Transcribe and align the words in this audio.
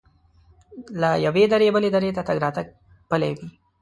له 1.01 1.09
یوې 1.25 1.43
درې 1.53 1.67
بلې 1.75 1.89
درې 1.95 2.09
ته 2.17 2.21
تګ 2.27 2.37
راتګ 2.43 2.65
پلی 3.09 3.31
وي. 3.37 3.47